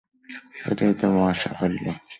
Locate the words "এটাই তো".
0.69-1.05